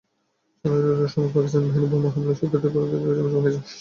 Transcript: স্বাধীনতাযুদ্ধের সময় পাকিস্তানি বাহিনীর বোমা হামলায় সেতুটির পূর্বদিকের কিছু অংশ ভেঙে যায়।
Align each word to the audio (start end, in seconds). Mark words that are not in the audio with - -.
স্বাধীনতাযুদ্ধের 0.65 1.11
সময় 1.13 1.31
পাকিস্তানি 1.33 1.65
বাহিনীর 1.65 1.91
বোমা 1.91 2.09
হামলায় 2.13 2.37
সেতুটির 2.39 2.71
পূর্বদিকের 2.73 3.01
কিছু 3.07 3.21
অংশ 3.21 3.35
ভেঙে 3.35 3.51
যায়। 3.53 3.63